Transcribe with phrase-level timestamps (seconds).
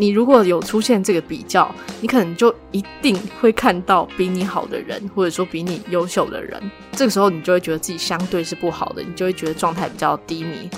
[0.00, 6.58] 你如果有出现这个比较，你可能就一定会看到比你好的人，或者说比你优秀的人。
[6.92, 10.70] 这个时候，你就会觉得自己相对是不好的，你就会觉得状态比较低迷。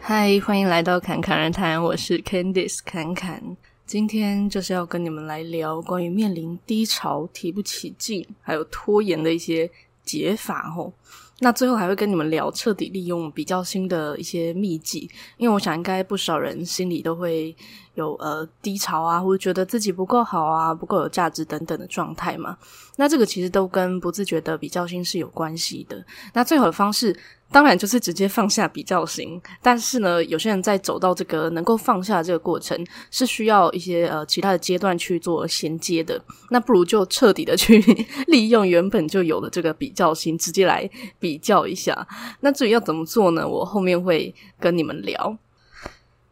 [0.00, 3.56] 嗨，欢迎来到侃侃而谈，我是 Candice 侃侃。
[3.86, 9.70] 今天就是要跟你们来聊关于面临低潮、提不起劲，还有拖延的一些
[10.04, 10.92] 解法哦。
[11.40, 17.54] 那最后还会跟你们聊彻底利用比较新的一些秘籍，因为我想应该不少人心里都会
[17.98, 22.56] 有呃低潮啊，或者觉得自己不够好啊、不够有价值等等的状态嘛。
[22.96, 26.04] 那这个其实都跟不自觉的比较心是有关系的。
[26.32, 27.16] 那最好的方式，
[27.50, 32.76] 当然就是直接放下比较心，但是呢，有些人在走到这个能够放下这个过程，
[33.10, 36.20] 是需要一些呃其他的阶段去做衔接的。
[36.50, 37.78] 那不如就彻底的去
[38.26, 40.88] 利用原本就有的这个比较心，直接来
[41.18, 42.06] 比较一下。
[42.40, 43.46] 那至于要怎么做呢？
[43.46, 45.36] 我后面会跟你们聊。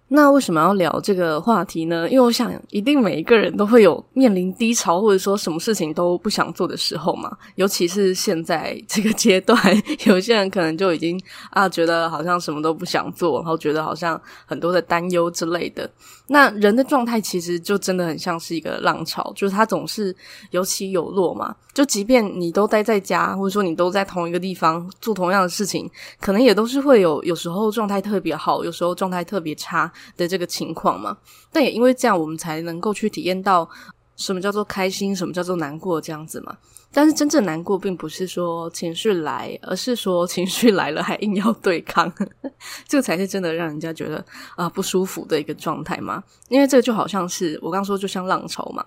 [0.08, 2.08] 那为什么要聊这个话题呢？
[2.08, 7.36] 因为我想，一定每一个人都会有面临低潮，或者说什么事情都不想做的时候嘛。
[7.56, 9.58] 尤其是现在这个阶段，
[10.04, 15.90] 有些人可能就已经啊，觉得好像什么都不想做，然后觉得好像很多的担忧之类的。
[16.28, 20.14] 那人的状态其实就真的很像是一个浪潮，就是它总是
[20.50, 21.54] 有起有落嘛。
[21.72, 25.88] 就即便你都待在家，或者说你都在同一个地方做同样的事情，
[26.20, 31.16] 可能也都是会有有时候状态特别好，有时候状态特别差的这个情况嘛。
[31.52, 33.68] 但也因为这样，我们才能够去体验到
[34.16, 36.56] 什么叫做开心，什么叫做难过这样子嘛。
[36.92, 42.10] 但是真正难过，并不是说情绪来，而是说情绪来了还硬要对抗，
[42.88, 44.24] 这个才是真的让人家觉得
[44.54, 46.22] 啊、不舒服的一个状态嘛。
[46.48, 48.84] 因为这个就好像是我刚说，就像浪潮嘛。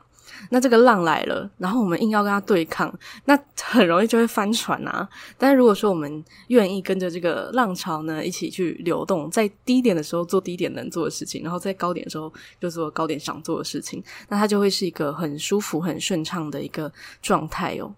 [0.49, 2.93] 那这个浪来了，然后我们硬要跟它对抗，
[3.25, 5.07] 那很容易就会翻船啊。
[5.37, 17.93] 但是如果说我们愿意跟着这个浪潮呢，一起去流动，在低点的时候做低点能做的事情，然后在高点的时候就做高点想做的事情，那它就会是一个很舒服、很顺畅的一个状态哦。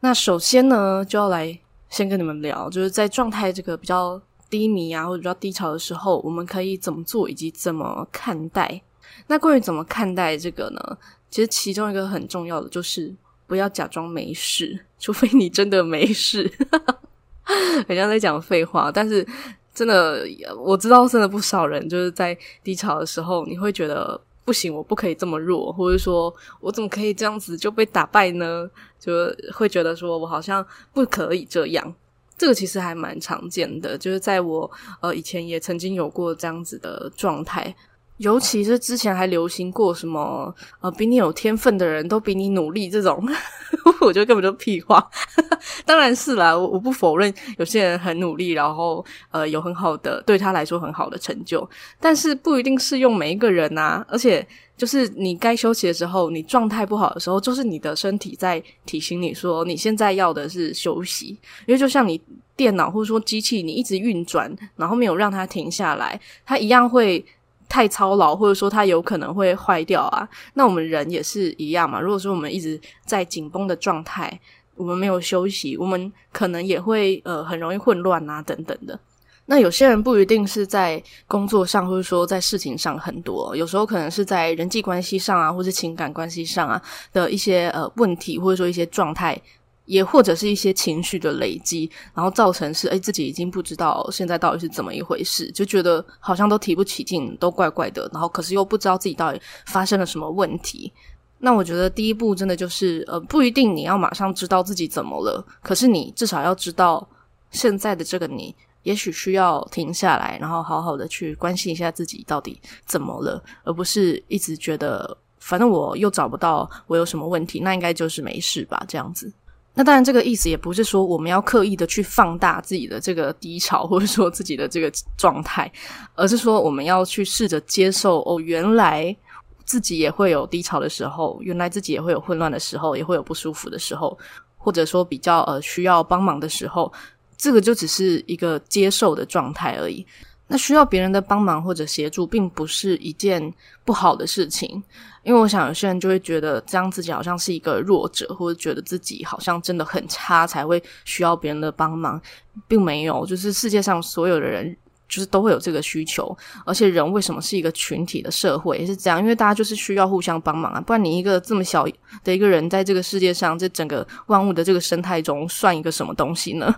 [0.00, 1.58] 那首先呢，就要来
[1.88, 8.80] 先跟你们聊，就是在状态这个比较低迷啊，或者比较低潮的时候，我们可以怎么做，以及怎么看待。
[9.26, 10.98] 那关于怎么看待这个呢？
[11.30, 13.14] 其实其中一个很重要的就是
[13.46, 16.50] 不要假装没事，除非你真的没事。
[17.88, 19.26] 好像在讲废话，但是
[19.74, 20.26] 真的
[20.58, 24.20] 我知道，真的不少人就是在低潮的时候，你会觉得。
[24.44, 28.66] 不行，我不可以这么弱，或者说我怎么可以这样子就被打败呢？
[28.98, 29.12] 就
[29.52, 31.94] 会觉得说我好像不可以这样。
[32.38, 34.70] 这个其实还蛮常见的，就是在我
[35.02, 37.76] 呃以前也曾经有过这样子的状态。
[38.18, 43.24] 尤其是之前还流行过什么呃，比你有天分的人都比你努力这种，
[44.02, 45.04] 我觉得根本就屁话。
[45.84, 51.68] 当然是啦，我我不否认有些人很努力，然后呃有很好的对他来说很好的成就，
[52.00, 54.04] 但是不一定适用每一个人呐。
[54.08, 54.46] 而且
[54.76, 61.28] 就是你该休息的时候，你状态不好的时候，就是你的身体在提醒你说你现在要的是休息，
[61.66, 62.20] 因为就像你
[62.56, 67.24] 电脑或者说机器，你一直运转，然后没有让它停下来，它一样会。
[67.68, 70.28] 太操劳，或者说它有可能会坏掉啊。
[70.54, 72.00] 那我们人也是一样嘛。
[72.00, 74.40] 如果说我们一直在紧绷的状态，
[74.74, 78.98] 我们没有休息，我们可能也会呃很容易混乱啊等等的。
[79.46, 86.80] 那有些人不一定是在工作上，或者说在事情上很多，有时候可能是在人际关系上啊，或是情感关系上啊
[87.12, 89.40] 的一些呃问题，或者说一些状态。
[89.88, 100.92] 也或者是一些情绪的累积，然后造成是诶自己已经不知道现在到底是怎么一回事，就觉得好像都提不起劲，都怪怪的，然后可是又不知道自己到底发生了什么问题。
[101.38, 107.08] 那我觉得第一步真的就是呃不一定你要马上知道自己怎么了，可是你至少要知道
[107.50, 119.32] 现在的这个你，也许需要停下来，然后好好的去关心一下自己到底怎么了，而不是一直觉得反正我又找不到我有什么问题，那应该就是没事吧，这样子。
[119.78, 125.70] 那当然，这个意思也不是说我们要刻意的去放大自己的这个低潮，或者说自己的这个状态，
[126.16, 129.16] 而是说我们要去试着接受哦，原来
[129.64, 134.18] 自己也会有低潮的时候，原来自己也会有混乱的时候，也会有不舒服的时候，
[134.56, 136.92] 或者说比较呃需要帮忙的时候，
[137.36, 140.04] 这个就只是一个接受的状态而已。
[140.50, 143.52] 那需要别人的帮忙或者协助，并不是一件
[143.84, 144.82] 不好的事情，
[145.22, 152.20] 因为我想有些人就会觉得这样自己好像是一个弱者，或者觉得自己好像真的很差才会需要别人的帮忙，
[152.66, 154.74] 并没有，就是世界上所有的人
[155.06, 156.34] 就是都会有这个需求，
[156.64, 161.86] 而且人为什么是一个群体的社会也是这样，因为大家就是需要互相帮忙啊，不然你一个这么小
[162.24, 166.74] 的一个人在这个世界上，这整个万物的这个生态中算一个什么东西呢？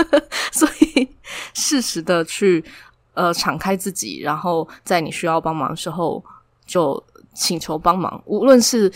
[0.52, 1.08] 所以
[1.54, 2.62] 适时的去。
[3.16, 6.24] 呃敞开自己，然后在你需要帮忙的时候
[6.64, 7.02] 就
[7.34, 8.92] 请求帮忙，无论是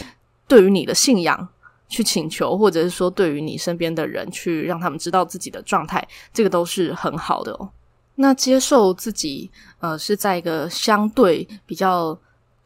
[0.46, 1.48] 对于你的信仰
[1.88, 7.68] 去请求，或者是说对于你身边的人去让他们知道自己的状态，这个都是很好的哦。
[8.14, 9.50] 那接受自己
[9.80, 12.16] 呃是在一个相对比较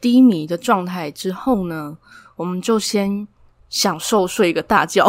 [0.01, 1.97] 低迷的状态之后呢，
[2.35, 3.27] 我们就先
[3.69, 5.07] 享受睡一个大觉。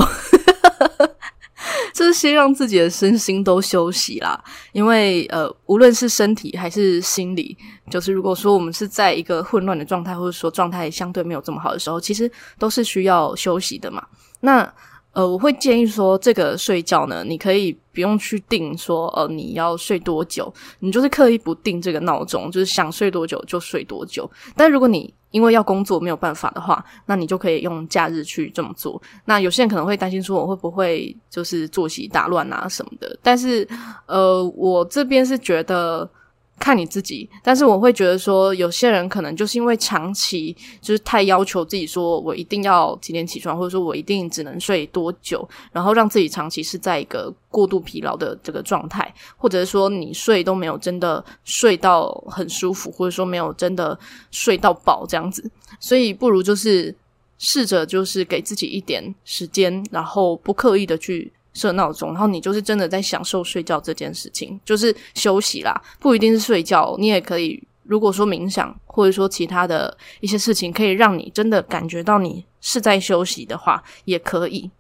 [2.06, 4.42] 是先让自己的身心都休息啦，
[4.72, 7.56] 因为呃，无论是身体还是心理，
[7.90, 14.02] 就是如果说我们是在一个混乱的状态，或者说状态相对没有这么好的时候，其实都是需要休息的嘛。
[14.40, 14.72] 那
[15.12, 24.30] 呃，我会建议说，这个睡觉呢，你可以不用去定说，呃，你要睡多久，你就是刻意不定这个闹钟，就是想睡多久就睡多久。
[24.54, 29.00] 但如果你因为要工作没有办法的话，那你就可以用假日去这么做。
[29.26, 33.18] 那有些人可能会担心说，我会不会就是作息打乱啊什么的？
[33.22, 33.68] 但是，
[34.06, 36.08] 呃，我这边是觉得。
[36.58, 53.98] 看你自己，但是我会觉得说，有些人可能就是因为长期就是太要求自己，说我一定要几点起床，或者说我一定只能睡多久，然后让自己长期是在一个过度疲劳的这个状态，或者是说你睡都没有真的睡到很舒服，或者说没有真的
[54.30, 55.48] 睡到饱这样子，
[55.78, 56.94] 所以不如就是
[57.38, 61.32] 试着就是给自己一点时间，然后不刻意的去。
[61.56, 74.70] 设闹钟，然后你就是真的在享受睡觉这件事情，就是休息啦，不一定是睡觉，你也可以，如果说冥想或者说其他的一些事情，可以让你真的感觉到你是在休息的话，也可以。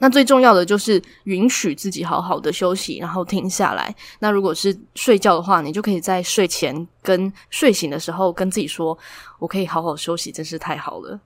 [0.00, 3.92] 那最重要的就是允许自己好好的休息，然后停下来。
[4.20, 8.96] 那如果是睡觉的话，你就可以在睡前跟睡醒的时候跟自己说
[9.40, 11.18] ：“我可以好好休息，真是太好了。”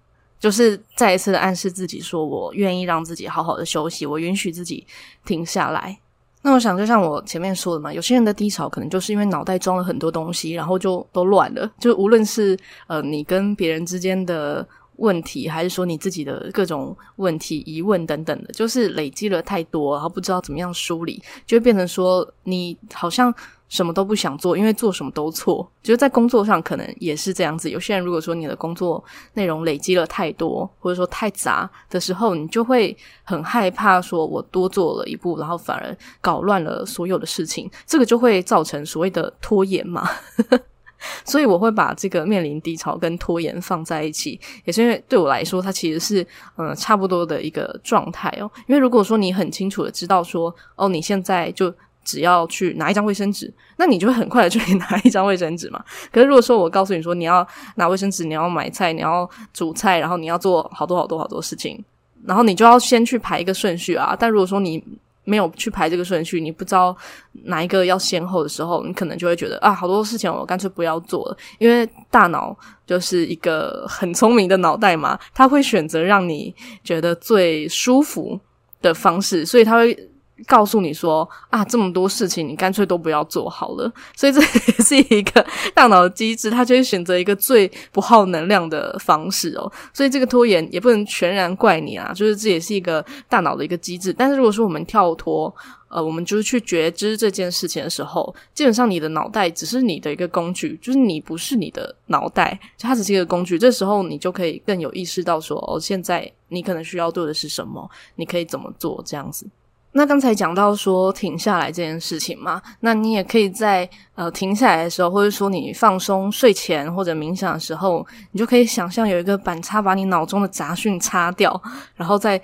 [0.43, 4.85] 就是再一次的暗示自己，说我愿意让自己好好的休息，我允许自己
[5.25, 5.97] 停下来。
[6.43, 11.71] 那我想，就像我前面说的嘛，有些人的低潮可能就是因为脑袋装了很多东西，然后就都乱了。
[11.79, 12.59] 就无论是
[12.89, 14.67] 呃你跟别人之间的
[14.97, 23.33] 问题，还是说你自己的各种问题、疑问等等的，就是累积了太多，然后不知道怎么样梳理，就会变成说你好像。
[23.73, 25.67] 什么都不想做，因为做什么都错。
[25.83, 27.71] 就是在工作上可能也是这样子。
[27.71, 29.03] 有些人如果说你的工作
[29.33, 40.07] 内容累积了太多，或者说太杂的时候，你就会很害怕，说我多做了一步，然后反而搞乱了所有的事情，这个就会造成所谓的拖延嘛。
[41.25, 46.27] 所以我会把这个面临低潮跟拖延放在一起，也是因为对我来说，它其实是
[46.59, 48.51] 嗯、差不多的一个状态哦。
[48.67, 51.73] 因为如果说你很清楚的知道说，哦，你现在就。
[52.05, 55.83] 只要去拿一张卫生纸，那你就会很快的就可以拿一张卫生纸嘛。
[56.13, 57.47] 可是如果说我告诉你说，你要
[57.77, 61.83] 拿卫生纸，你要买菜，你要煮菜，然后你要做好多好多好多事情，
[62.27, 64.17] 然后你就要先去排一个顺序啊。
[64.19, 64.83] 但如果说你
[65.25, 66.97] 没有去排这个顺序，你不知道
[67.45, 72.57] 哪一个要先后的时候，你可能就会觉得啊，好多事情我干脆不要做了，因为大脑
[72.87, 78.39] 就是一个很聪明的脑袋嘛，它会选择让你觉得最舒服
[78.81, 80.09] 的方式，所以它会。
[80.47, 84.47] 告诉你说啊，这么多事情你干脆都不要做好了， 所以这也
[84.85, 85.45] 是一个
[85.75, 89.71] 大脑的机制，它就会选择一个最不耗能量的方式哦。
[89.93, 94.13] 所以这个拖延也不能全然怪你啊，就是这也是一个大脑的一个机制。
[94.13, 95.55] 但是如果说我们跳脱，
[95.89, 103.59] 呃，我们就是去觉知这件事情的时候，基本上你的脑袋只是你的一个工具，就是你不是你的脑袋，就它只是一个工具。
[103.59, 109.47] 这时候你就可以更有意识到说，哦，现在你可能需要做的是什么，你可以怎么做这样子。
[109.95, 121.61] 那刚才讲到说停下来这件事情嘛，那你也可以在呃停下来的时候，或者说你放松睡前或者冥想的时候，你就可以想象有一个板擦把你脑中的杂讯擦掉，
[121.95, 122.41] 然后在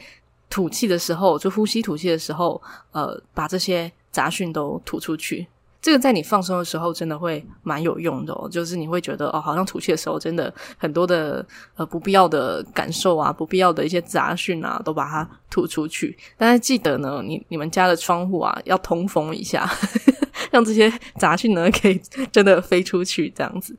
[0.50, 2.60] 吐气的时候，就呼吸吐气的时候，
[2.92, 5.46] 呃，把这些杂讯都吐出去。
[5.88, 8.34] 这个在你放松的时候，真的会蛮有用的。
[8.50, 11.42] 就是你会觉得哦，好像吐气的时候，真的很多的
[11.76, 16.14] 呃不必要的感受啊，不必要的一些杂讯啊，都把它吐出去。
[16.36, 21.98] 但是记得呢，你你们家的窗户啊，要通风一下，呵呵，让这些杂讯呢可以
[22.30, 23.74] 真的飞出去，这样子。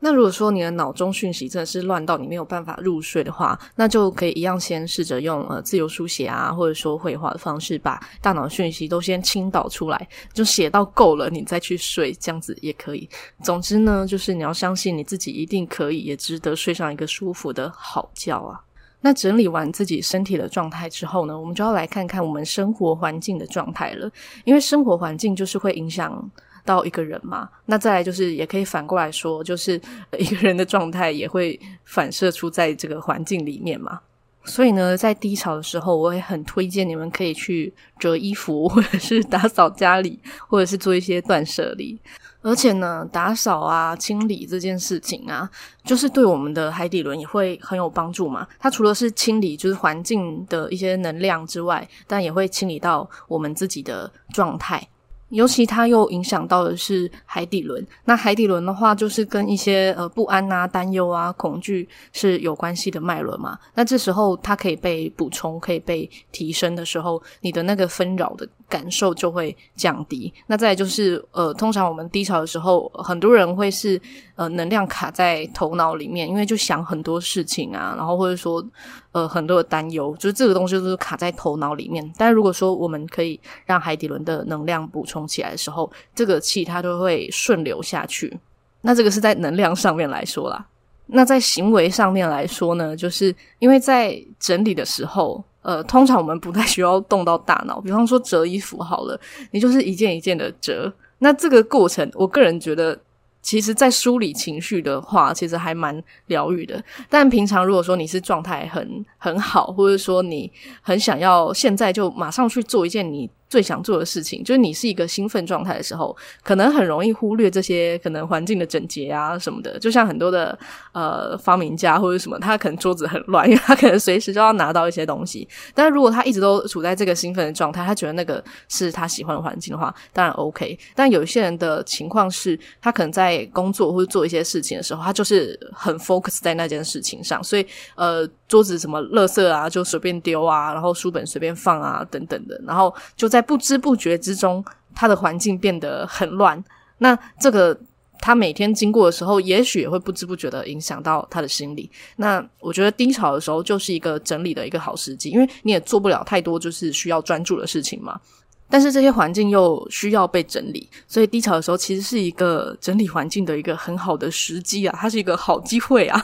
[0.00, 13.08] 那如果说你的脑中讯息真的是乱到你没有办法入睡的话，那就可以一样先试着用呃自由书写啊，或者说绘画的方式，把大脑讯息都先倾倒出来，就写到够了，你再去睡，这样子也可以。
[13.42, 18.60] 总之呢，就是你要相信你自己一定可以，也值得睡上一个舒服的好觉啊。
[19.00, 24.08] 那整理完自己身体的状态之后呢，我们就要来看看我们生活环境的状态了，
[24.44, 26.30] 因为生活环境就是会影响。
[26.68, 29.80] 到一个人嘛，那再来就是也可以反过来说，就是
[30.18, 33.98] 一个人的状态也会反射出在这个环境里面嘛。
[34.44, 41.98] 所以呢，在低潮的时候，我也很推荐你们可以去折衣服， 或者是打扫家里，或者是做一些断舍离。
[42.42, 45.50] 而且呢，打扫啊、清理这件事情啊，
[45.84, 48.46] 就是对我们的海底轮也会很有帮助嘛。
[48.58, 54.86] 它除了是清理就是环境的一些能量之外，但也会清理到我们自己的状态。
[55.30, 63.58] 尤其它又影响到的是海底轮，那海底轮的话，就是跟一些呃不安啊、担忧啊、恐惧是有关系的脉轮嘛。
[63.74, 70.32] 那这时候它可以被补充、可以被提升的时候，你的那个纷扰的感受就会降低。
[70.46, 74.00] 那再就是呃，通常我们低潮的时候，很多人会是
[74.36, 78.64] 呃能量卡在头脑里面，因为就想很多事情啊，然后或者说。
[79.12, 82.12] 呃，很多的担忧，就是这个东西都是卡在头脑里面。
[82.18, 88.38] 但如果说我们可以让海底轮的能量补充起来的时候，这个气它就会顺流下去。
[88.82, 90.64] 那这个是在能量上面来说啦。
[91.06, 97.80] 那在行为上面来说呢，就是因为在整理的时候，呃，通常我们不太需要动到大脑。
[97.80, 100.92] 比方说折衣服好了，你就是一件一件的折。
[101.18, 102.98] 那这个过程，我个人觉得。
[103.40, 106.82] 其实，在梳理情绪的话，其实还蛮疗愈的。
[107.08, 110.50] 但平常如果说你是状态很很好，或者说你
[110.82, 119.78] 很想要现在就马上去做一件你最想做的事情，就是你是一个兴奋状态的时候，可能很容易忽略这些可能环境的整洁啊什么的。
[119.78, 120.56] 就像很多的
[120.92, 125.48] 呃发明家或者什么，他可能桌子很乱，因 为他可能随时就要拿到一些东西。
[125.74, 130.78] 但是如果他一直都处在这个兴奋的状态，他觉得那个是他喜欢的环境的话，当然 OK。
[130.94, 143.37] 但有一些人的情况是，他可能在工作或者做一些事情的时候，他就是很 focus 在那件事情上，所以呃桌子什么垃圾啊就随便丢啊，然后书本随便放啊等等的，然后就在。
[143.38, 144.64] 在不知不觉之中，
[144.96, 146.62] 他的环境变得很乱。
[146.98, 147.78] 那这个
[148.18, 151.88] 他每天经过的时候，也许也会不知不觉的影响到他的心理。
[152.16, 158.20] 那我觉得低潮的时候就是一个整理的一个好时机，因为你也做不了太多就是需要专注的事情嘛。
[158.68, 166.20] 但是这些环境又需要被整理，所以低潮的时候其实是一个整理环境的一个很好的时机啊，它是一个好机会啊。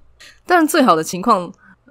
[0.44, 1.50] 但最好的情况。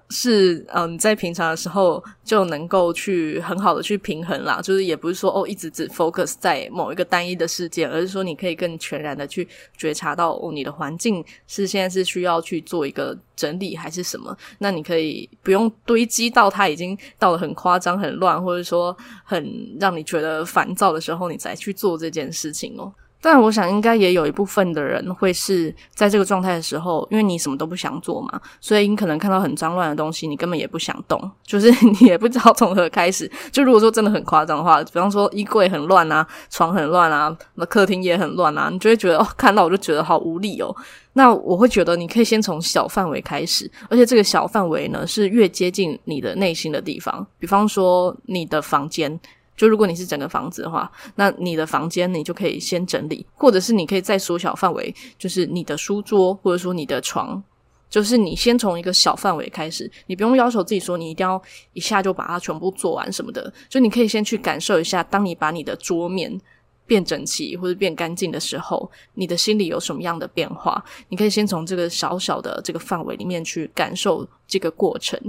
[0.09, 9.45] 是，嗯，在平常的时候就能够去很好的去平衡啦，就是也不是说哦，一直只 focus 在某一个单一的事件，而是说你可以更全然的去
[9.75, 14.35] 觉察到哦，你的环境是现在是需要去做一个整理还是什么？
[14.59, 18.95] 那你可以不用堆积到它已经到了很夸张、很乱，或者说
[19.25, 22.93] 很让你觉得烦躁的时候，你再去做这件事情哦。
[23.19, 33.29] 但我想，应该也有一部分的人会是在这个状态的时候，因为你什么都不想做嘛，所以你可能看到很脏乱的东西，你根本也不想动， 就是你也不知道从何开始。
[33.51, 40.73] 就如果说真的很夸张的话，比方说衣柜很乱啊，床很乱啊，那客厅也很乱啊，你就会觉得哦，看到我就觉得好无力哦。
[41.13, 49.19] 那我会觉得你可以先从小范围开始，而且这个小范围呢，是越接近你的内心的地方，比方说你的房间。
[49.57, 57.43] 就如果你是整个房子的话，那你的房间你就可以先整理，或者是你可以再缩小范围，就是你的书桌或者说你的床，
[57.89, 61.41] 就是你先从一个小范围开始，你不用要求自己说你一定要
[61.73, 66.39] 一下就把它全部做完什么的，就你可以先去感受一下，当你把你的桌面
[66.85, 70.81] 变整齐或者变干净的时候，你的心里有什么样的变化？
[71.09, 75.19] 你可以先从这个小小的这个范围里面去感受这个过程。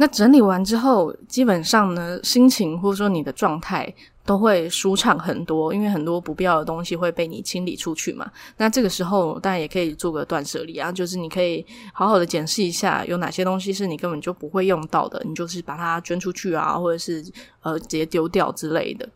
[0.00, 8.26] 那整理完之后，基本上呢，心情或者说你的状态都会舒畅很多，因为很多不必要的东西会被你清理出去嘛。
[8.56, 17.22] 那这个时候当然也可以做个断舍离啊，就是你可以好好的检视一下，有哪些东西是你根本就不会用到的，你就是把它捐出去啊，或者是
[17.60, 19.06] 呃直接丢掉之类的。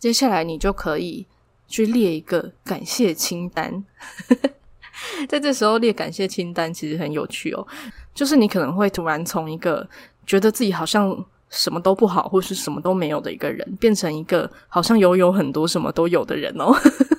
[0.00, 1.24] 接下来你就可以
[1.68, 3.84] 去列一个感谢清单。
[5.28, 7.66] 在这时候列感谢清单其实很有趣哦，
[8.14, 9.88] 就是你可能会突然从一个
[10.26, 16.72] 觉得自己好像什么都不好，或是什么都没有的一个人，变成一个好像拥有很多什么都有的人哦。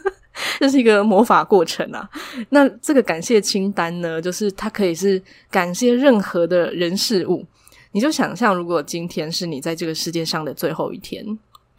[0.59, 2.09] 这是一个魔法过程啊。
[2.49, 7.45] 那这个感谢清单呢，就是它可以是感谢任何的人事物。
[7.91, 11.23] 你就想象，如果今天是你在这个世界上的最后一天，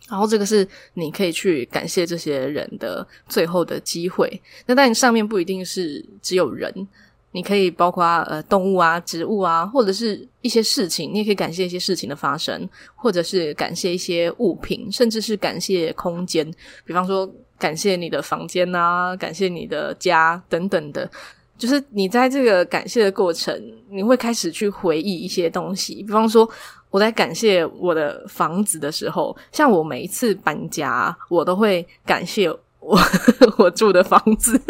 [0.09, 4.40] 然后这个是你可以去感谢这些人的最后的机会。
[4.66, 6.87] 那但上面不一定是只有人。
[7.34, 16.48] 你可以包括呃动物啊、植物啊，或者是一些事情，你也可以感谢一些事情的发生，或者是感谢一些物品，甚至是感谢空间。
[16.84, 21.10] 比方说，感谢你的房间啊，感谢你的家等等的。
[21.58, 23.52] 就是你在这个感谢的过程，
[23.90, 26.04] 你会开始去回忆一些东西。
[26.04, 26.48] 比方说，
[26.88, 32.48] 我在感谢我的房子的时候，像我每一次搬家，我都会感谢
[32.78, 32.96] 我
[33.58, 34.60] 我住的房子。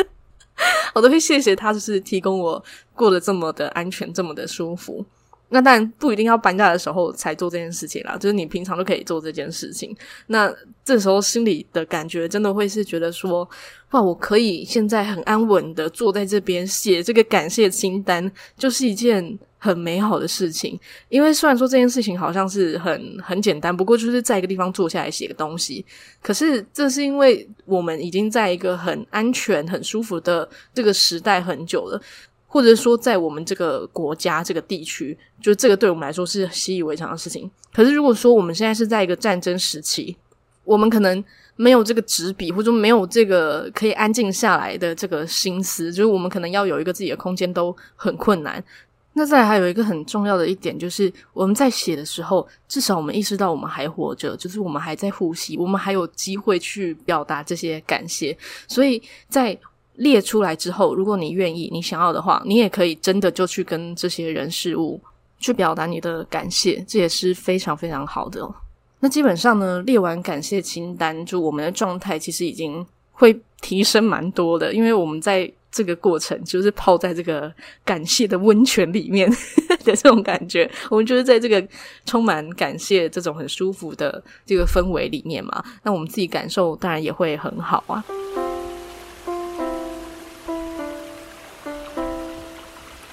[0.95, 2.63] 我都会谢谢他，就是提供我
[2.95, 5.05] 过得这么的安全，这么的舒服。
[5.51, 9.95] 那当然不一定要搬家的时候才做这件事情啦，就是你平常都可以做这件事情。
[10.27, 10.53] 那
[10.85, 13.49] 这时候心里的感觉真的会是觉得说，
[13.91, 20.79] 哇，我可以现在很安稳的坐在这边写这个感谢清单，就是一件很美好的事情。
[21.09, 25.85] 因为虽然说这件事情好像是很很简单，不过就是在一个地方坐下来写个东西。
[26.21, 32.01] 可是这是因为我们已经在一个很安全、很舒服的这个时代很久了。
[32.55, 37.51] 或者说，在我们这个国家、这个地区，就这个对我们来说是习以为常的事情。
[37.73, 40.17] 可是，如果说我们现在是在一个战争时期，
[40.63, 41.25] 我们可能
[41.57, 48.63] 没有这个纸笔，或者说没有这个可以安静下来的这个心思，就是我们可能要有一个自己的空间都很困难。
[49.15, 58.37] 那再来还有一个很重要的一点，就是我们在写的时候，至少我们意识到我们还活着，就是我们还在呼吸，我们还有机会去表达这些感谢。
[58.69, 59.59] 所以在
[59.97, 65.01] 列出来之后，如果你愿意，你想要的话，你也可以真的就去跟这些人事物
[65.39, 68.49] 去表达你的感谢，这也是非常非常好的。
[69.01, 77.53] 那基本上呢，列完感谢清单，就我们的状态其实已经会提升蛮多的，因为我们在这个过程就是泡在这个
[77.85, 79.31] 感谢的温泉里面
[79.85, 81.63] 的这种感觉，我们就是在这个
[82.07, 88.05] 充满感谢这种很舒服的这个氛围里面嘛，那我们自己感受当然也会很好啊。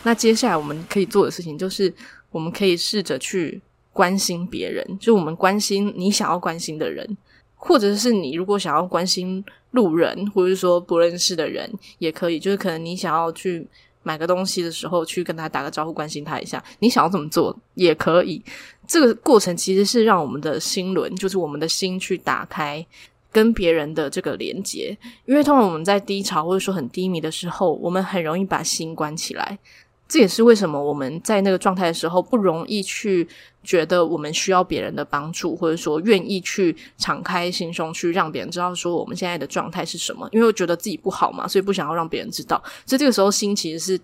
[0.03, 1.93] 那接下来我们可以做的事情就是，
[2.31, 3.61] 我们可以试着去
[3.93, 7.17] 关心别人，就我们关心你想要关心的人，
[7.55, 12.39] 或者是你如果想要关心路人，或者说不认识的人也可以。
[12.39, 13.67] 就是可能你想要去
[14.03, 16.63] 买个东西的时候，去跟他打个招呼，关心他一下。
[16.79, 18.41] 你想要怎么做也可以。
[18.87, 22.85] 这个过程其实是让我们的心轮，就是我们的心去打开
[23.31, 24.97] 跟别人的这个连接。
[25.25, 29.59] 因为通常我们在低潮或者说很低迷的时候，我们很容易把心关起来。
[30.11, 33.25] 这也是为什么我们在那个状态的时候不容易去
[33.63, 40.27] 觉得我们需要别人的帮助，或者说愿意去敞开心胸去让别人知道说我们现在的状态是什么。
[40.33, 42.61] 因为我觉得自己不好嘛，所以不想要让别人知道。
[42.85, 44.01] 所以这个时候心其实是，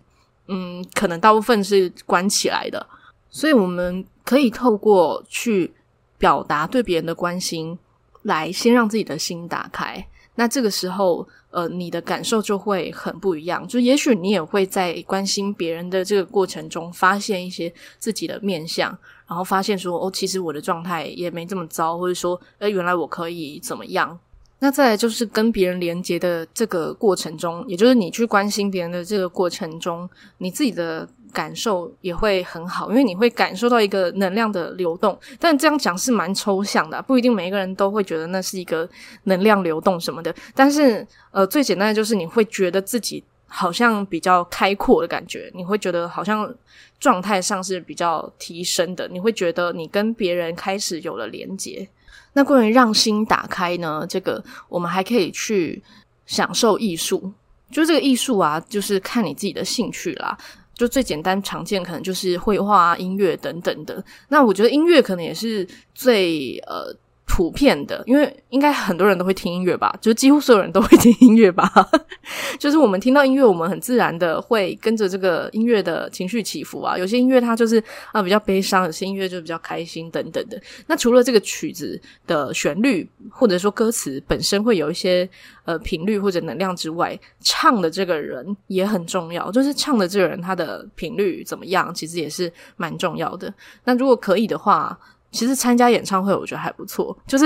[0.48, 2.88] 嗯，可能大部分是关起来的。
[3.30, 5.74] 所以我们可以透过去
[6.18, 7.78] 表达对别人的关心，
[8.22, 10.08] 来先让自己的心打开。
[10.36, 13.68] 那这个时候，呃，你的感受就会很不一样。
[13.68, 18.90] 就也许你也会在关心别人的这个过程中，发现一些自己的面相，
[19.28, 24.20] 然后发现说，哦，其实我的状态也没这么糟，或者说，呃，原来我可以怎么样？
[24.60, 31.08] 那再来就是跟别人连接的这个过程中，也就是你去关心别人的这个过程中，你自己的。
[31.38, 35.16] 感受也会很好，因为你会感受到一个能量的流动。
[35.40, 38.90] 但这样讲是蛮抽象的，不一定每一个人都会觉得那是一个
[39.26, 40.34] 能量流动什么的。
[40.56, 46.52] 但是，呃，最简单的就是你会觉得自己好像比较开阔的感觉，你会觉得好像
[47.00, 49.08] 状态上是比较提升的。
[49.10, 51.88] 你会觉得你跟别人开始有了连接。
[52.34, 54.04] 那关于让心打开呢？
[54.10, 55.84] 这个我们还可以去
[56.26, 57.32] 享受艺术，
[57.72, 60.36] 就这个艺术啊，就是看你自己的兴趣啦。
[60.78, 64.04] 就最简单常见，可能就是绘画、音乐等等的。
[64.30, 66.96] 那我觉得音乐可能也是最呃。
[67.38, 71.72] 普遍的，因为应该很多人都会听音乐吧，就几乎所有人都会听音乐吧。
[72.58, 76.98] 就是我们听到音乐，我们很自然的会跟着这个音乐的情绪起伏啊。
[76.98, 80.60] 有些音乐它就是啊比较悲伤，有些音乐就比较开心等等的。
[80.88, 85.30] 那除了这个曲子的旋律或者说歌词本身会有一些
[85.66, 89.52] 呃频率或者能量之外，唱的这个人也很重要。
[89.52, 93.54] 就是唱的这个人他的频率怎么样，其实也是蛮重要的。
[93.84, 94.98] 那如果可以的话。
[95.38, 97.16] 其实参加演唱会，我觉得还不错。
[97.28, 97.46] 就是，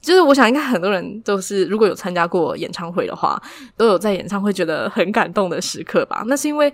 [0.00, 3.42] 就是，我想应该很多人都是，如果有参加过演唱会的话，
[3.76, 6.22] 都有在演唱会觉得很感动的时刻吧。
[6.26, 6.72] 那是因为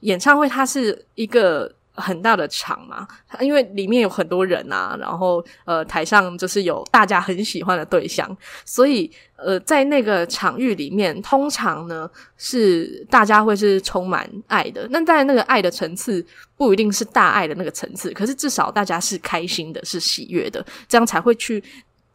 [0.00, 1.74] 演唱会它是一个。
[1.96, 3.06] 很大的场嘛，
[3.40, 14.86] 因为里面有很多人啊，然后呃台上就是有大家很喜欢的对象，所以呃在那个场域里面，通常呢是大家会是充满爱的。
[14.90, 16.24] 那在那个爱的层次
[16.56, 21.62] 不一定是大爱的那个层次，可是至少大家是开心的，是喜悦的，这样才会去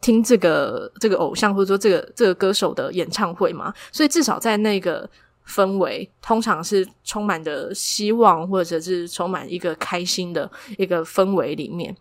[0.00, 3.72] 听这个这个偶像或者说这个这个歌手的演唱会嘛。
[3.90, 5.08] 所以至少在那个。
[5.52, 11.94] 氛围通常是充满着希望，或者是充满一个开心的一个氛围里面。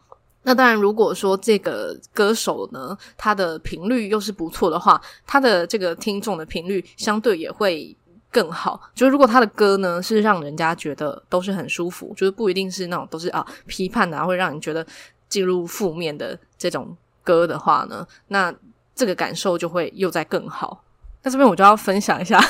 [0.43, 7.95] 那当然，如果说这个歌手呢，他的频率又是不错的话，他的这个听众的频率相对也会
[8.31, 8.81] 更好。
[8.95, 14.83] 就是如果他的歌呢是让人家觉得都是很舒服，就是不一定是那种都是啊批判的，会让你觉得
[15.29, 18.51] 进入负面的这种歌的话呢，那
[18.95, 20.83] 这个感受就会又再更好。
[21.21, 22.43] 那这边我就要分享一下。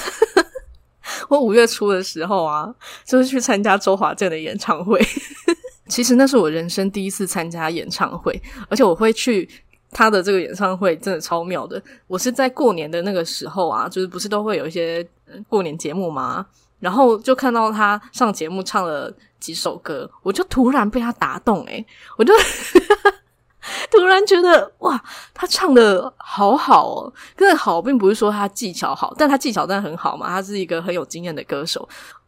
[1.29, 2.73] 我五月初的时候啊，
[3.05, 4.99] 就是去参加周华健的演唱会。
[5.87, 9.49] 其实那是我人生第一次参加演唱会，而且我会去
[9.91, 11.81] 他的这个演唱会，真的超妙的。
[12.07, 15.05] 我是在过年的那个时候啊，就是不是都会有一些
[15.49, 16.45] 过年节目吗？
[16.79, 21.85] 然后就看到他上节目唱了几首歌，我就突然被他打动，诶，
[22.17, 22.33] 我就
[23.89, 25.01] 突然觉得哇，
[25.33, 27.13] 他唱的好好哦。
[27.37, 31.87] 真的好，并不是说他技巧好，但他技巧真的很好嘛，他是一个很有经验的歌手，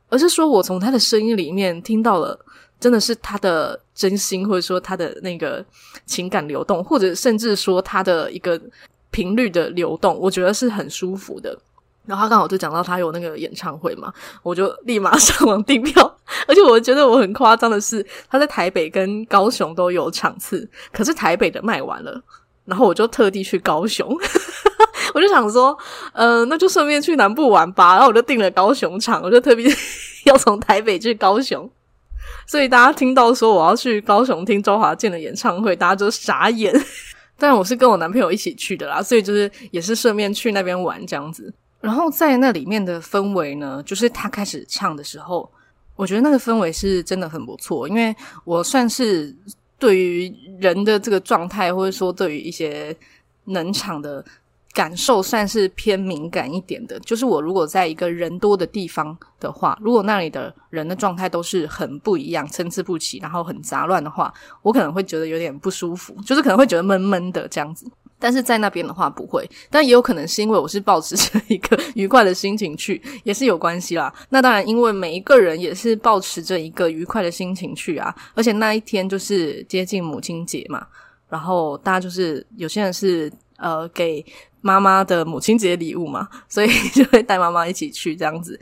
[0.10, 2.38] 而是说我从他的声音里面听到了，
[2.80, 5.64] 真的是他的真心，或者说他的那个
[6.06, 8.60] 情感流动，或者甚至说他的一个
[9.12, 11.58] 频率的流动，我觉得是很舒服的。
[12.06, 16.13] 然后他刚好就讲到他有那个演唱会嘛，我就立马 上网订票。
[16.48, 22.22] 而且我觉得我很夸张的是，他在台北跟高雄都有场次，可是台北的卖完了，
[22.66, 24.08] 然后我就特地去高雄，
[25.14, 25.78] 我就想说，
[26.14, 27.94] 呃，那就顺便去南部玩吧。
[27.94, 29.66] 然后我就订了高雄场，我就特别
[30.26, 31.70] 要从台北去高雄。
[32.48, 36.74] 所以大家听到说我要去高雄听周华健的演唱会，大家就傻眼。
[37.38, 41.54] 但我是跟我男朋友一起去的啦，所以就是也是顺便去那边玩这样子。
[41.82, 45.50] 然后在那里面的氛围呢，就是他开始唱的时候，
[45.96, 47.88] 我觉得那个氛围是真的很不错。
[47.88, 49.36] 因为我算是
[49.78, 52.96] 对于人的这个状态，或者说对于一些
[53.46, 54.24] 能场的
[54.74, 57.00] 感受，算是偏敏感一点的。
[57.02, 67.86] 就是我如果在一个人多的地方的话，如果那里的人的状态都是很不一样、参差不齐，然后很杂乱的话，我可能会觉得有点不舒服，就是可能会觉得闷闷的这样子。
[68.24, 74.14] 但是在那边的话不会，但也有可能是因为我是抱持着一个愉快的心情去，也是有关系啦。
[74.30, 80.88] 那当然，因为每一个人也是抱持着一个愉快的心情去啊，而且那一天就是接近母亲节嘛，
[81.28, 84.26] 然后大家就是有些人是呃给
[84.62, 88.58] 妈妈的母亲节礼物嘛，所以就会带妈妈一起去这样子。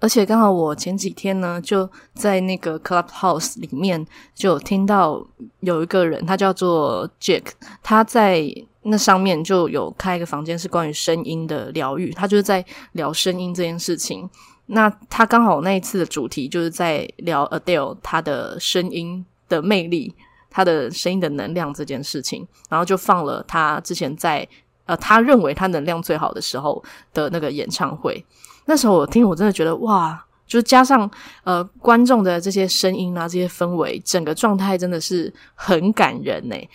[0.00, 5.24] 而且刚好我前几天呢，就在那个 Clubhouse 里面就听到
[5.60, 7.44] 有一个人，他叫做 Jack，
[7.80, 8.42] 他在
[8.84, 14.28] 那上面就有开一个房间，是关于声音的疗愈，他就是在聊声音这件事情。
[14.66, 20.14] 那他刚好那一次的主题就是在聊 Adele 他的声音的魅力，
[20.50, 24.46] 他的声音的能量这件事情，然后就放了他之前在
[24.86, 28.24] 呃他认为他能量最好的时候的那个演唱会。
[28.66, 31.10] 那时候我听，我真的觉得哇，就加上
[31.42, 36.68] 呃观众的这些声音啊，这些氛围，整个状态真的是很感人诶。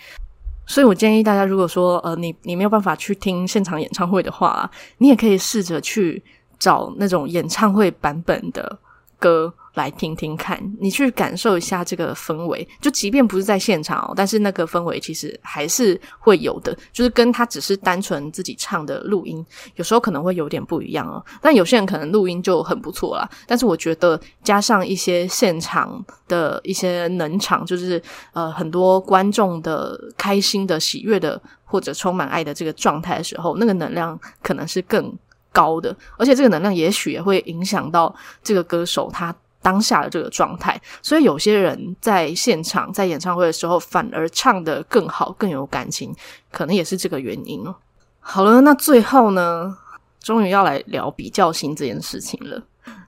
[0.70, 6.22] 所以我建议大家，如果说呃你你没有办法去听现场演唱会的话，你也可以试着去
[6.60, 8.78] 找那种演唱会版本的
[9.20, 9.54] 歌。
[9.74, 12.66] 来听听看，你去感受一下这个氛围。
[12.80, 16.76] 就即便不是在现场哦，但是那个氛围其实还是会有的。
[16.92, 21.24] 就是跟他只是单纯自己唱的录音，有时候可能会有点不一样哦。
[21.40, 23.30] 但有些人可能录音就很不错啦。
[23.46, 28.02] 但是我觉得加上一些现场的一些能场，就是
[28.32, 35.16] 呃很多观众的开心的、喜悦的或者充满爱的这个状态的时候，那个能量可能是更
[35.52, 35.94] 高的。
[36.16, 39.34] 而且这个能量也许也会影响到这个歌手他。
[39.62, 46.14] 当下的这个状态，所以有些人在现场在演唱会的时候，反而唱得更好，更有感情，
[46.50, 47.74] 可能也是这个原因哦。
[48.20, 49.76] 好了，那最后呢，
[50.22, 52.58] 终于要来聊比较心这件事情了，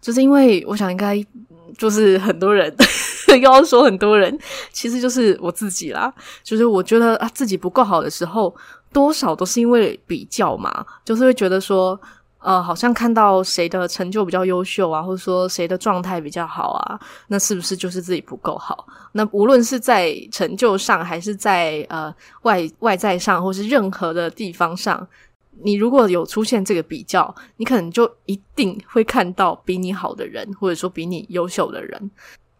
[0.02, 1.18] 就是因为我想应该
[1.78, 2.70] 就是很多人
[3.32, 4.38] 又要说很多人，
[4.72, 8.54] 其实就是我自己啦，就是我觉得啊自己不够好的时候，
[8.92, 11.98] 多少都是因为比较嘛，就是会觉得说。
[12.42, 18.86] 呃，好像看到谁的成就比较优秀啊，或者说谁的状态比较好啊，那是不是就是自己不够好？
[19.12, 25.06] 那无论是在成就上，还是在呃外外在上，或是任何的地方上，
[25.62, 32.10] 你如果有出现这个比较，你可能就一定会看到比你好的人，或者说比你优秀的人。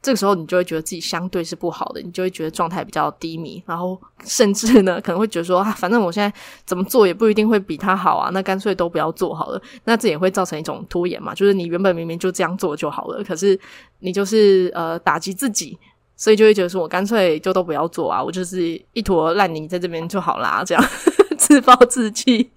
[0.03, 9.63] 这个时候，你就会觉得自己相对是不好的，你就会觉得状态比较低迷，然后甚至呢，可能会觉得说啊，反正我现在怎么做也不一定会比他好啊，那干脆都不要做好了。
[9.85, 13.59] 那这也会造成一种拖延嘛，就是你原本明明就这样做就好了，可是
[14.01, 15.79] 你就是呃打击自己，
[16.17, 20.85] 所以就会觉得说我干脆就都不要做啊，我就是一坨烂泥在这边就好啦，这样
[21.39, 22.51] 自暴自弃。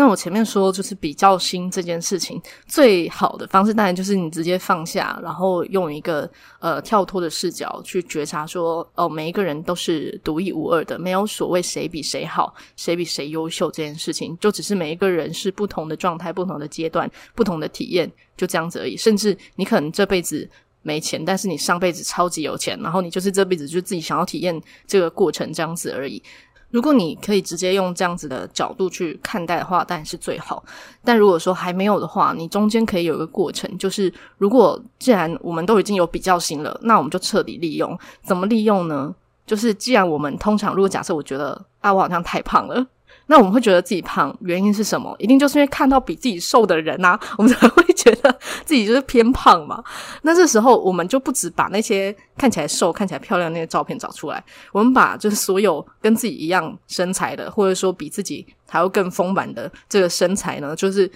[0.00, 6.26] 那我前面说，就是比较心这件事情，最好的方式当然就是你直接放下，然后用一个
[6.58, 18.96] 呃跳脱的视角去觉察说，哦，每一个人都是独一无二的，没有所谓谁比谁好，谁比谁优秀这件事情，就只是每一个人是不同的状态、不同的阶段、不同的体验，就这样子而已。
[18.96, 20.48] 甚至你可能这辈子
[20.80, 26.22] 没钱，但是你上辈子超级有钱，然后你就是这辈子就自己想要体验这个过程这样子而已。
[26.70, 30.64] 如果你可以直接用这样子的角度去看待的话，当然是最好。
[31.04, 37.98] 但如果说还没有的话，你中间可以有一个过程，就是如果既然我们都已经有比较心了，那我们就彻底利用。
[38.22, 39.14] 怎么利用呢？
[39.46, 42.86] 就是既然我们通常，如果假设我觉得啊，我好像太胖了。
[43.30, 45.14] 那我们会觉得自己胖，原因是什么？
[45.20, 49.80] 一定就是因为看到比自己瘦的人啊， 我们才会觉得自己就是偏胖嘛。
[50.22, 61.08] 那这时候我们就不止把那些看起来瘦、看起来漂亮那些照片找出来，我们把就是所有跟自己一样身材的，或者说比自己还要更丰满的这个身材呢，就是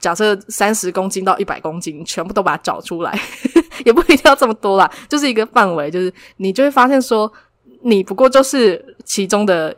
[0.00, 3.20] 假设三十公斤到一百公斤，全部都把它找出来，
[3.84, 7.30] 也不一定要这么多啦，就是一个范围，就是你就会发现说，
[7.82, 9.76] 你不过就是其中的。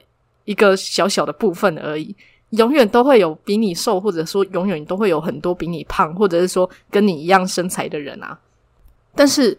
[0.51, 2.13] 一个小小的部分而已，
[2.51, 8.37] 永远都会有比你瘦，或者说永远都会有很多比你胖，或者是说跟你一样身材的人啊。
[9.15, 9.57] 但是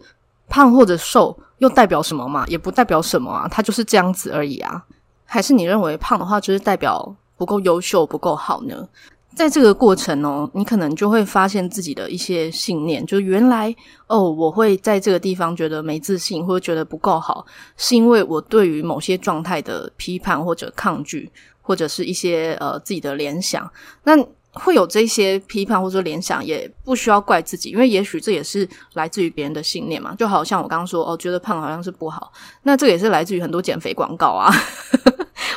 [0.50, 2.44] 胖或者瘦又代表什么嘛？
[2.46, 4.84] 也不代表什么啊，它就是这样子而已啊。
[5.24, 8.86] 还是你认为胖的话就是代表不够优秀、不够好呢？
[9.34, 13.74] 在这个过程哦，你可能就会发现自己的一些信念，就原来
[14.06, 17.44] 哦，我会在这个地方觉得没自信，或者觉得不够好，
[17.76, 23.68] 是因为我对于某些状态的批判或者抗拒，或者是一些呃自己的联想。
[24.04, 24.12] 那
[24.54, 30.14] 会有这些批判或者联想，也不需要怪自己，因为也许这也是来自于别人的信念嘛。
[30.14, 32.30] 就好像我刚刚说哦，觉得胖好像是不好，
[32.64, 34.52] 那这也是来自于很多减肥广告啊。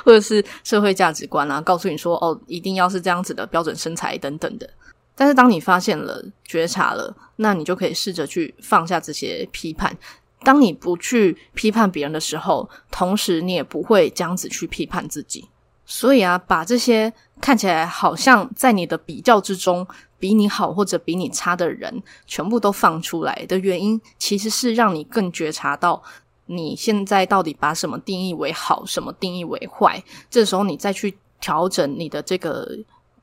[0.06, 4.70] 或者是社会价值观啊，告诉你说哦，一定要是这样子的标准身材等等的。
[5.16, 9.98] 但是当你发现了、觉察了，那你就可以试着去放下这些批判。
[10.44, 15.50] 当你不去批判别人的时候，同时你也不会这样子去批判自己。
[15.88, 19.88] 所以啊，把这些看起来好像在你的比较之中
[20.20, 26.04] 比你好或者比你差的人，全部都放出来的原因，其实是让你更觉察到。
[26.48, 30.04] 你现在到底把什么定义为好，什么定义为坏？
[30.30, 32.68] 这时候你再去调整你的这个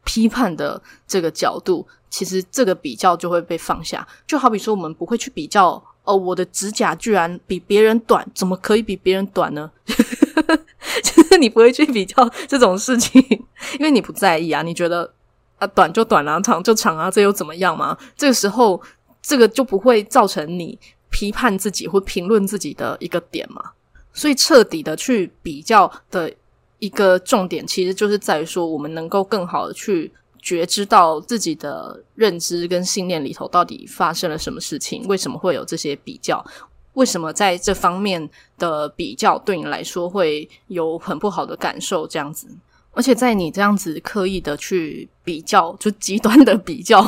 [0.05, 4.07] 批判的这个角度，其实这个比较就会被放下。
[4.27, 9.71] 就好比说，我们不会去比较哦，我的指甲居然比别人短，怎么可以比别人短呢？
[9.87, 13.23] 就是你不会去比较这种事情，
[13.79, 15.13] 因为你不在意啊，你觉得
[15.59, 17.97] 啊，短就短啊，长就长啊，这又怎么样嘛？
[18.17, 18.83] 这个时候，
[19.23, 20.77] 这个就不会造成你。
[21.13, 23.63] 批判自己或评论自己的一个点嘛，
[24.13, 26.33] 所以彻底的去比较的
[26.79, 36.45] 一个重点，其实就是在于说，我们能够更好的去觉知到自己的认知跟信念里头到底发生了什么事情，为什么会有这些比较，
[36.95, 42.49] 为什么在这方面的比较对你来说会有很不好的感受，这样子。
[42.95, 47.03] 而且在你这样子刻意的去比较，就极端的比较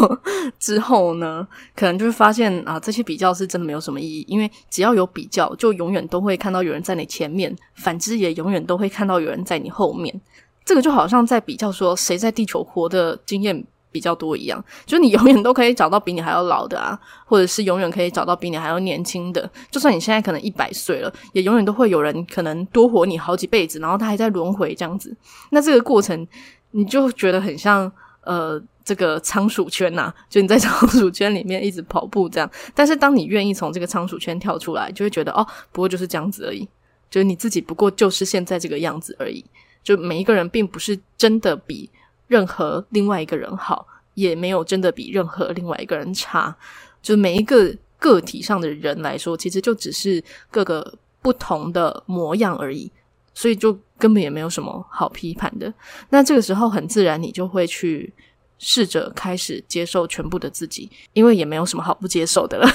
[0.58, 4.24] 之后呢，可能就会发现啊，这些比较是真的没有什么意义。
[4.26, 10.18] 因为只要有比较，就永远都会看到有人在你前面，反之也永远都会看到有人在你后面。
[10.64, 13.62] 这个就好像在比较说谁在地球活的经验
[13.94, 19.48] 比较多一样，就是你永远都可以找到比你还要老的啊， 或者是永远可以找到比你还要年轻的。
[19.70, 25.16] 就算你现在可能一百岁了，也永远都会有人可能多活你好几辈子，然后他还在轮回这样子。
[25.50, 26.26] 那这个过程，
[26.72, 27.90] 你就觉得很像
[28.24, 32.50] 呃这个仓鼠圈呐、就你在仓鼠圈里面一直跑步这样。
[32.74, 36.68] 但是当你愿意从这个仓鼠圈跳出来，就会觉得哦，不过就是这样子而已，
[37.08, 39.44] 就是你自己不过就是现在这个样子而已。
[39.84, 41.88] 就每一个人并不是真的比。
[42.26, 46.56] 任何另外一个人好，也没有真的比任何另外一个人差。
[47.02, 52.90] 就每一个个体上的人来说，其实就只是各个不同的模样而已，
[53.34, 55.72] 所以就根本也没有什么好批判的。
[56.10, 58.12] 那这个时候，很自然你就会去
[58.58, 62.68] 试着开始接受全部的自己，因为也没有什么好不接受的了。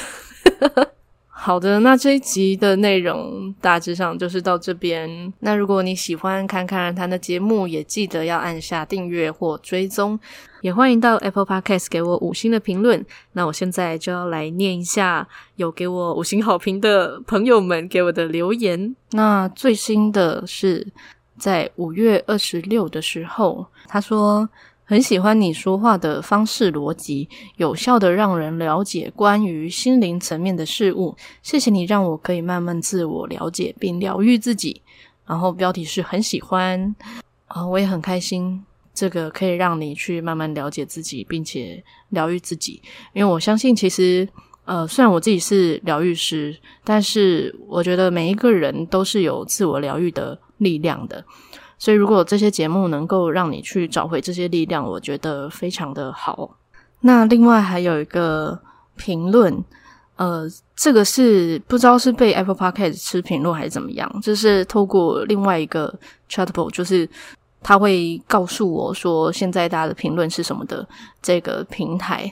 [1.42, 5.34] 好的，那这一集的内容大致上就是到这边。
[5.40, 10.20] 那如果你喜欢侃侃而谈的节目，也记得要按下订阅或追踪，
[10.60, 13.04] 也欢迎到 Apple Podcast 给我五星的评论。
[13.32, 15.26] 那我现在就要来念一下
[15.56, 18.94] 有给我五星好评的朋友们给我的留言。
[19.12, 20.86] 那最新的是
[21.38, 24.50] 在五月二十六的时候，他说。
[24.90, 31.16] 很喜欢你说话的方式逻辑，有效的让人了解关于心灵层面的事物。
[31.44, 34.82] 谢谢你让我可以慢慢自我了解并疗愈自己。
[35.28, 36.96] 然后标题是很喜欢
[37.46, 42.82] 啊，我也很开心，这个可以让你去慢慢了解自己，并且疗愈自己。
[43.14, 44.28] 因为我相信，其实
[44.66, 51.24] 呃，虽然我自己是疗愈师，但是我觉得每一个人都是有自我疗愈的力量的。
[51.80, 56.58] 所以，如果这些节目能够让你去找回这些力量，我觉得非常的好。
[57.00, 58.60] 那另外还有一个
[58.98, 59.64] 评论，
[60.18, 65.98] 呃，这个是不知道是被 Apple Podcast 吃评论还是怎么样，就是透过另外一个
[66.30, 67.10] Chatable，就是
[67.64, 70.86] 他会告诉我说现在大家的评论是什么的
[71.22, 72.30] 这个平台，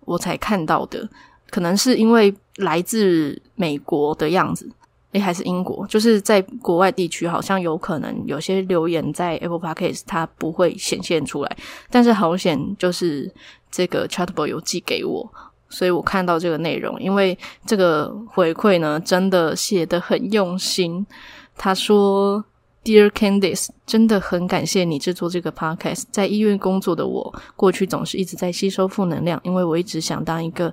[0.00, 1.08] 我才看到的。
[1.48, 4.70] 可能是因为来自美国的样子。
[5.12, 11.56] 诶，还是英国，就是在国外地区，好像有可能有些留言在 Apple Podcast 它不会显现出来，
[11.90, 13.28] 但是好险就是
[13.70, 15.28] 这个 Chatable 有寄给我，
[15.68, 21.04] 所以我看到这个内容，因为这个回馈呢，真的写得很用心。
[21.56, 22.44] 他说
[22.84, 26.04] ：“Dear Candice，真的很感谢你制作这个 Podcast。
[26.12, 30.72] 在医院工作的我，过去总是一直在吸收负能量，因为我一直想当一个。”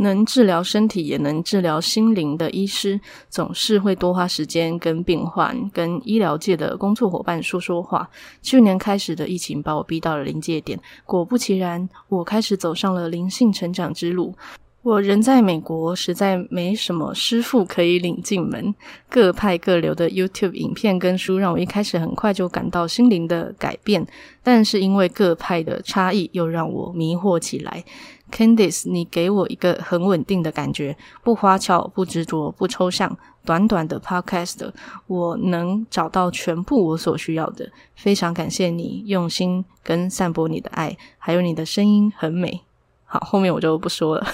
[0.00, 8.08] 能治疗身体也能治疗心灵的医师，总是会多花时间跟病患、跟医疗界的工作伙伴说说话。
[8.42, 14.34] 去年开始的疫情把我逼到了临界点，果不其然，我开始走上了灵性成长之路。
[14.82, 18.74] 我人在美国，实在没什么师傅可以领进门。
[19.10, 24.06] 各派各流的 YouTube 影片跟书，让我一开始很快就感到心灵的改变，
[24.42, 27.84] 但是因为各派的差异，又让我迷惑起来。
[28.30, 33.18] Candice，你给我一个很稳定的感觉，不花俏，不执着，不抽象。
[33.42, 34.70] 短短的 Podcast，
[35.06, 37.70] 我能找到全部我所需要的。
[37.94, 42.60] 非常感谢你用心跟散播你的爱，还有你的声音很美。
[43.06, 44.26] 好，后面我就不说了。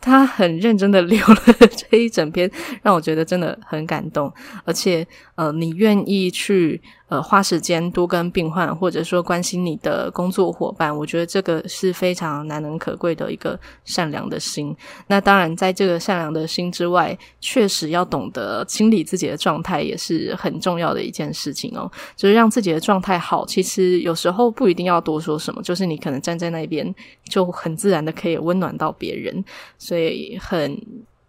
[0.00, 1.36] 他很认真的留了
[1.76, 2.48] 这一整篇，
[2.82, 4.32] 让我觉得真的很感动，
[4.64, 6.80] 而且呃，你愿意去。
[7.14, 14.76] 呃，花时间多跟病患，或者说关心你的工作伙伴，我觉得这个是非常难能可贵的一个善良的心。
[15.06, 21.88] 那当然，在这个善良的心之外，确实要懂得清理自己的状态，也是很重要的一件事情哦。
[22.16, 26.92] 就是让自己的状态好，其实有时候不一定要多说什么，就是你可能站在那边，
[27.28, 29.44] 就很自然的可以温暖到别人，
[29.78, 30.76] 所以很。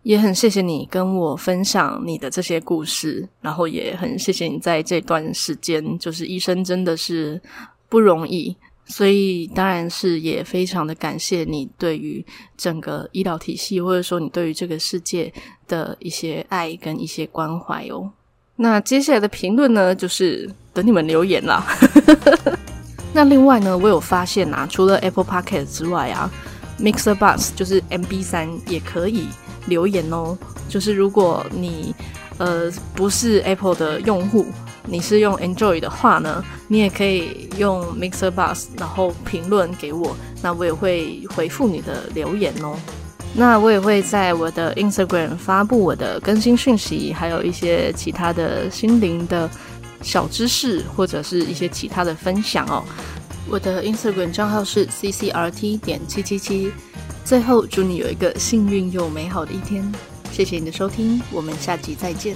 [0.06, 7.42] 也很谢谢你跟我分享你的这些故事，然后也很谢谢你在这段时间，就是医生真的是
[7.90, 12.24] 不容易，所以当然是也非常的感谢你对于
[12.56, 15.34] 整个医疗体系，或者说你对于这个世界
[15.68, 18.12] 的一些爱跟一些关怀哦。
[18.58, 21.66] 那接下来的评论呢，就是等你们留言啦。
[23.12, 26.32] 那另外呢，我有发现啊，除了 Apple Podcast 之外啊
[26.80, 29.26] ，Mixer Bus 就是 MB 三也可以。
[29.68, 30.38] 留言哦，
[30.70, 31.94] 就是如果你
[32.38, 34.46] 呃不是 Apple 的用户，
[34.86, 42.78] 你是用 Android 的话呢，你也可以用 Mixer Box，然后评论给我，那我也会回复你的留言哦。
[43.38, 49.50] 那我也会在我的 Instagram 发布我的更新讯息，还有一些其他的心灵的
[50.02, 52.82] 小知识，或者是一些其他的分享哦。
[53.50, 56.72] 我的 Instagram 账号是 ccrt 点七七七。
[57.26, 59.92] 最后，祝你有一个幸运又美好的一天。
[60.32, 62.36] 谢谢你的收听，我们下集再见。